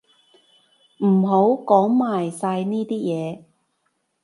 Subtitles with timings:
[1.05, 3.43] 唔好講埋晒呢啲嘢